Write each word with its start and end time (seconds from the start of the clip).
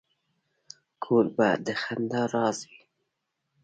کوربه 1.03 1.49
د 1.65 1.67
خندا 1.81 2.21
راز 2.33 2.57
وي. 2.69 2.81